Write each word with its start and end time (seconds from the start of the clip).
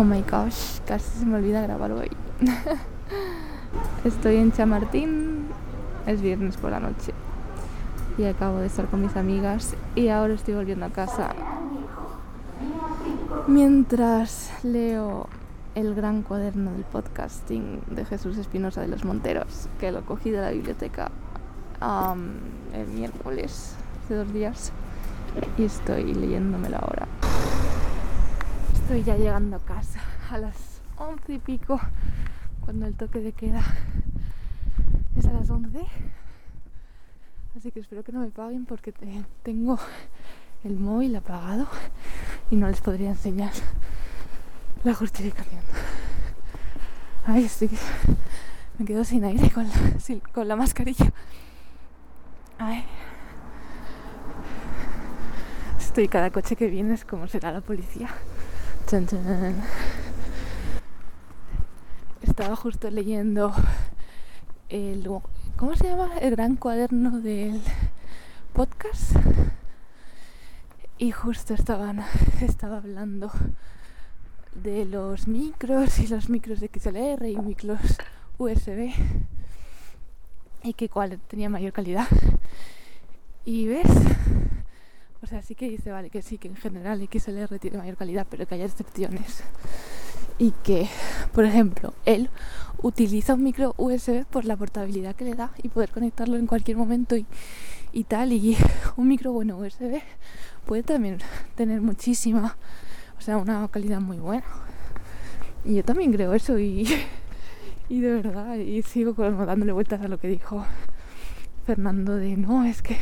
Oh 0.00 0.02
my 0.02 0.22
gosh, 0.22 0.80
casi 0.86 1.18
se 1.18 1.26
me 1.26 1.36
olvida 1.36 1.60
grabar 1.60 1.92
hoy. 1.92 2.08
Estoy 4.04 4.36
en 4.36 4.50
Chamartín, 4.50 5.44
es 6.06 6.22
viernes 6.22 6.56
por 6.56 6.70
la 6.70 6.80
noche 6.80 7.12
y 8.16 8.24
acabo 8.24 8.60
de 8.60 8.68
estar 8.68 8.86
con 8.86 9.02
mis 9.02 9.14
amigas 9.14 9.74
y 9.94 10.08
ahora 10.08 10.32
estoy 10.32 10.54
volviendo 10.54 10.86
a 10.86 10.88
casa 10.88 11.34
mientras 13.46 14.50
leo 14.62 15.28
el 15.74 15.94
gran 15.94 16.22
cuaderno 16.22 16.72
del 16.72 16.84
podcasting 16.84 17.82
de 17.90 18.06
Jesús 18.06 18.38
Espinosa 18.38 18.80
de 18.80 18.88
los 18.88 19.04
Monteros 19.04 19.68
que 19.78 19.92
lo 19.92 20.00
cogí 20.06 20.30
de 20.30 20.40
la 20.40 20.50
biblioteca 20.50 21.10
el 22.72 22.86
miércoles 22.88 23.74
hace 24.02 24.14
dos 24.14 24.32
días 24.32 24.72
y 25.58 25.64
estoy 25.64 26.14
leyéndomelo 26.14 26.78
ahora. 26.78 27.09
Estoy 28.90 29.04
ya 29.04 29.16
llegando 29.16 29.54
a 29.54 29.60
casa 29.60 30.00
a 30.32 30.38
las 30.38 30.80
once 30.98 31.34
y 31.34 31.38
pico 31.38 31.80
cuando 32.64 32.88
el 32.88 32.94
toque 32.96 33.20
de 33.20 33.30
queda 33.30 33.62
es 35.16 35.24
a 35.26 35.32
las 35.32 35.48
once. 35.48 35.86
Así 37.56 37.70
que 37.70 37.78
espero 37.78 38.02
que 38.02 38.10
no 38.10 38.18
me 38.18 38.30
paguen 38.30 38.66
porque 38.66 38.92
tengo 39.44 39.78
el 40.64 40.80
móvil 40.80 41.14
apagado 41.14 41.68
y 42.50 42.56
no 42.56 42.66
les 42.66 42.80
podría 42.80 43.10
enseñar 43.10 43.52
la 44.82 44.92
justificación. 44.92 45.60
Ay, 47.26 47.44
estoy. 47.44 47.70
Me 48.76 48.86
quedo 48.86 49.04
sin 49.04 49.22
aire 49.22 49.52
con 49.52 49.68
la, 49.68 49.74
con 50.32 50.48
la 50.48 50.56
mascarilla. 50.56 51.12
Ay. 52.58 52.84
Estoy 55.78 56.08
cada 56.08 56.30
coche 56.30 56.56
que 56.56 56.66
viene 56.66 56.94
es 56.94 57.04
como 57.04 57.28
será 57.28 57.52
la 57.52 57.60
policía. 57.60 58.08
Estaba 62.22 62.56
justo 62.56 62.90
leyendo 62.90 63.52
el. 64.68 65.08
¿Cómo 65.56 65.76
se 65.76 65.84
llama? 65.84 66.18
El 66.20 66.32
gran 66.32 66.56
cuaderno 66.56 67.20
del 67.20 67.60
podcast. 68.52 69.12
Y 70.98 71.12
justo 71.12 71.54
estaban, 71.54 72.04
estaba 72.40 72.78
hablando 72.78 73.30
de 74.56 74.84
los 74.86 75.28
micros 75.28 76.00
y 76.00 76.08
los 76.08 76.28
micros 76.28 76.58
de 76.58 76.68
XLR 76.68 77.28
y 77.28 77.36
micros 77.36 77.80
USB 78.38 78.92
y 80.64 80.72
que 80.72 80.88
cuál 80.88 81.20
tenía 81.28 81.48
mayor 81.48 81.72
calidad. 81.72 82.08
Y 83.44 83.68
ves, 83.68 83.86
o 85.22 85.26
sea, 85.26 85.42
sí 85.42 85.54
que 85.54 85.68
dice, 85.68 85.90
vale, 85.90 86.08
que 86.08 86.22
sí, 86.22 86.38
que 86.38 86.48
en 86.48 86.56
general 86.56 87.06
XLR 87.06 87.58
tiene 87.58 87.76
mayor 87.76 87.96
calidad, 87.96 88.26
pero 88.30 88.46
que 88.46 88.54
hay 88.54 88.62
excepciones. 88.62 89.42
Y 90.38 90.52
que, 90.64 90.88
por 91.32 91.44
ejemplo, 91.44 91.92
él 92.06 92.30
utiliza 92.82 93.34
un 93.34 93.42
micro 93.42 93.74
USB 93.76 94.24
por 94.24 94.46
la 94.46 94.56
portabilidad 94.56 95.14
que 95.14 95.26
le 95.26 95.34
da 95.34 95.52
y 95.62 95.68
poder 95.68 95.90
conectarlo 95.90 96.36
en 96.36 96.46
cualquier 96.46 96.78
momento 96.78 97.16
y, 97.16 98.04
tal. 98.04 98.32
Y 98.32 98.56
un 98.96 99.08
micro 99.08 99.32
bueno 99.32 99.58
USB 99.58 100.00
puede 100.64 100.82
también 100.82 101.18
tener 101.54 101.82
muchísima, 101.82 102.56
o 103.18 103.20
sea, 103.20 103.36
una 103.36 103.68
calidad 103.68 104.00
muy 104.00 104.18
buena. 104.18 104.46
Y 105.66 105.74
yo 105.74 105.84
también 105.84 106.12
creo 106.12 106.32
eso 106.32 106.58
y, 106.58 106.88
y 107.90 108.00
de 108.00 108.10
verdad, 108.22 108.56
y 108.56 108.80
sigo 108.82 109.12
dándole 109.12 109.72
vueltas 109.72 110.00
a 110.00 110.08
lo 110.08 110.18
que 110.18 110.28
dijo 110.28 110.64
Fernando 111.66 112.16
de 112.16 112.38
no, 112.38 112.64
es 112.64 112.80
que 112.80 112.96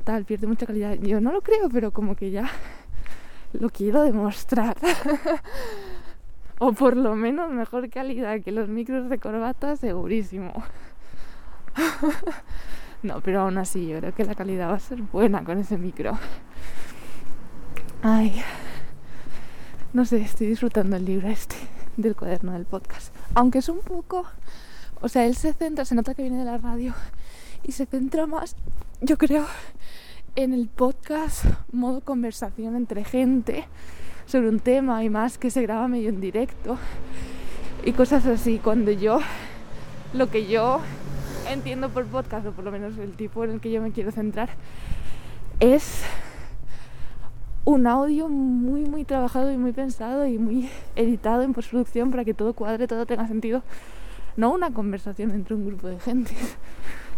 tal, 0.00 0.24
pierde 0.24 0.46
mucha 0.46 0.66
calidad. 0.66 0.94
Yo 0.94 1.20
no 1.20 1.32
lo 1.32 1.42
creo, 1.42 1.68
pero 1.68 1.92
como 1.92 2.16
que 2.16 2.30
ya 2.30 2.50
lo 3.52 3.70
quiero 3.70 4.02
demostrar. 4.02 4.76
o 6.58 6.72
por 6.72 6.96
lo 6.96 7.14
menos 7.14 7.50
mejor 7.50 7.88
calidad 7.90 8.40
que 8.42 8.52
los 8.52 8.68
micros 8.68 9.08
de 9.08 9.18
corbata, 9.18 9.76
segurísimo. 9.76 10.52
no, 13.02 13.20
pero 13.20 13.42
aún 13.42 13.58
así 13.58 13.88
yo 13.88 13.98
creo 13.98 14.14
que 14.14 14.24
la 14.24 14.34
calidad 14.34 14.70
va 14.70 14.74
a 14.74 14.80
ser 14.80 15.02
buena 15.02 15.44
con 15.44 15.58
ese 15.58 15.78
micro. 15.78 16.18
Ay, 18.02 18.42
no 19.92 20.04
sé, 20.04 20.22
estoy 20.22 20.46
disfrutando 20.46 20.96
el 20.96 21.04
libro 21.04 21.28
este 21.28 21.56
del 21.96 22.16
cuaderno 22.16 22.52
del 22.52 22.64
podcast. 22.64 23.14
Aunque 23.34 23.58
es 23.58 23.68
un 23.68 23.80
poco, 23.80 24.24
o 25.00 25.08
sea, 25.08 25.26
él 25.26 25.36
se 25.36 25.52
centra, 25.52 25.84
se 25.84 25.94
nota 25.94 26.14
que 26.14 26.22
viene 26.22 26.38
de 26.38 26.44
la 26.44 26.58
radio 26.58 26.94
y 27.62 27.72
se 27.72 27.86
centra 27.86 28.26
más, 28.26 28.56
yo 29.00 29.18
creo, 29.18 29.46
en 30.36 30.52
el 30.52 30.68
podcast 30.68 31.44
modo 31.72 32.00
conversación 32.00 32.76
entre 32.76 33.04
gente 33.04 33.66
sobre 34.26 34.48
un 34.48 34.60
tema 34.60 35.02
y 35.04 35.10
más 35.10 35.38
que 35.38 35.50
se 35.50 35.62
graba 35.62 35.88
medio 35.88 36.08
en 36.08 36.20
directo 36.20 36.78
y 37.84 37.92
cosas 37.92 38.26
así. 38.26 38.58
Cuando 38.58 38.90
yo, 38.90 39.20
lo 40.12 40.30
que 40.30 40.46
yo 40.46 40.80
entiendo 41.50 41.88
por 41.90 42.06
podcast, 42.06 42.46
o 42.46 42.52
por 42.52 42.64
lo 42.64 42.70
menos 42.70 42.96
el 42.98 43.12
tipo 43.12 43.44
en 43.44 43.50
el 43.52 43.60
que 43.60 43.70
yo 43.70 43.82
me 43.82 43.92
quiero 43.92 44.12
centrar, 44.12 44.50
es 45.58 46.02
un 47.64 47.86
audio 47.86 48.28
muy, 48.28 48.84
muy 48.84 49.04
trabajado 49.04 49.52
y 49.52 49.56
muy 49.56 49.72
pensado 49.72 50.26
y 50.26 50.38
muy 50.38 50.70
editado 50.96 51.42
en 51.42 51.52
postproducción 51.52 52.10
para 52.10 52.24
que 52.24 52.34
todo 52.34 52.54
cuadre, 52.54 52.86
todo 52.86 53.06
tenga 53.06 53.26
sentido. 53.26 53.62
No 54.36 54.52
una 54.52 54.72
conversación 54.72 55.32
entre 55.32 55.54
un 55.54 55.66
grupo 55.66 55.88
de 55.88 55.98
gente. 55.98 56.34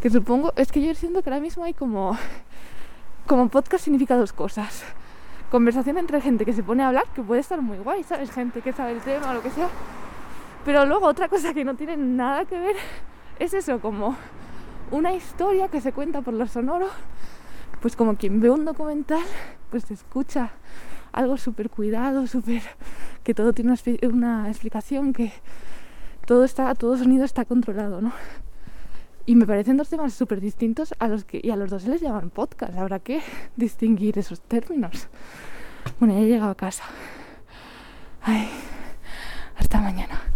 Que 0.00 0.10
supongo, 0.10 0.52
es 0.56 0.72
que 0.72 0.80
yo 0.80 0.94
siento 0.94 1.22
que 1.22 1.30
ahora 1.30 1.40
mismo 1.40 1.64
hay 1.64 1.74
como 1.74 2.16
como 3.26 3.48
podcast 3.48 3.84
significa 3.84 4.16
dos 4.16 4.32
cosas. 4.32 4.82
Conversación 5.52 5.98
entre 5.98 6.20
gente 6.20 6.44
que 6.44 6.52
se 6.52 6.64
pone 6.64 6.82
a 6.82 6.88
hablar, 6.88 7.04
que 7.14 7.22
puede 7.22 7.40
estar 7.40 7.62
muy 7.62 7.78
guay, 7.78 8.02
¿sabes? 8.02 8.30
Gente 8.32 8.60
que 8.60 8.72
sabe 8.72 8.90
el 8.90 9.00
tema 9.00 9.30
o 9.30 9.34
lo 9.34 9.40
que 9.42 9.50
sea. 9.50 9.68
Pero 10.64 10.84
luego 10.84 11.06
otra 11.06 11.28
cosa 11.28 11.54
que 11.54 11.64
no 11.64 11.76
tiene 11.76 11.96
nada 11.96 12.44
que 12.44 12.58
ver 12.58 12.74
es 13.38 13.54
eso, 13.54 13.80
como 13.80 14.16
una 14.90 15.12
historia 15.12 15.68
que 15.68 15.80
se 15.80 15.92
cuenta 15.92 16.22
por 16.22 16.34
lo 16.34 16.46
sonoro. 16.48 16.88
Pues 17.80 17.94
como 17.94 18.16
quien 18.16 18.40
ve 18.40 18.50
un 18.50 18.64
documental, 18.64 19.22
pues 19.70 19.90
escucha 19.90 20.50
algo 21.12 21.36
súper 21.36 21.70
cuidado, 21.70 22.26
súper... 22.26 22.62
que 23.22 23.32
todo 23.32 23.52
tiene 23.52 23.74
una, 24.12 24.48
explicación, 24.48 25.12
que 25.12 25.32
todo 26.26 26.42
está, 26.42 26.74
todo 26.74 26.96
sonido 26.96 27.24
está 27.24 27.44
controlado, 27.44 28.00
¿no? 28.00 28.12
Y 29.26 29.36
me 29.36 29.46
parecen 29.46 29.76
dos 29.76 29.88
temas 29.88 30.14
súper 30.14 30.40
distintos 30.40 30.94
a 30.98 31.08
los 31.08 31.24
que 31.24 31.40
y 31.42 31.50
a 31.50 31.56
los 31.56 31.70
dos 31.70 31.82
se 31.82 31.90
les 31.90 32.00
llaman 32.00 32.30
podcast. 32.30 32.76
Habrá 32.76 32.98
que 32.98 33.20
distinguir 33.56 34.18
esos 34.18 34.40
términos. 34.40 35.08
Bueno, 35.98 36.14
ya 36.14 36.20
he 36.20 36.26
llegado 36.26 36.50
a 36.50 36.56
casa. 36.56 36.84
Ay, 38.22 38.48
hasta 39.56 39.80
mañana. 39.80 40.29